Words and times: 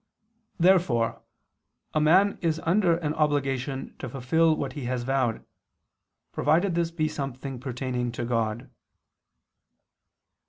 Therefore 0.57 1.21
a 1.93 2.01
man 2.01 2.39
is 2.41 2.57
under 2.63 2.97
an 2.97 3.13
obligation 3.13 3.95
to 3.99 4.09
fulfil 4.09 4.55
what 4.55 4.73
he 4.73 4.85
has 4.85 5.03
vowed, 5.03 5.45
provided 6.31 6.73
this 6.73 6.89
be 6.89 7.07
something 7.07 7.59
pertaining 7.59 8.11
to 8.13 8.25
God. 8.25 8.71